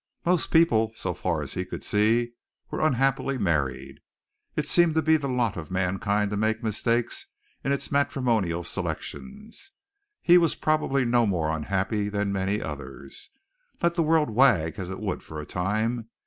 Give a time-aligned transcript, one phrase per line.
[0.25, 2.33] Most people so far as he could see
[2.71, 3.99] were unhappily married.
[4.55, 7.27] It seemed to be the lot of mankind to make mistakes
[7.63, 9.73] in its matrimonial selections.
[10.23, 13.29] He was probably no more unhappy than many others.
[13.79, 16.09] Let the world wag as it would for a time.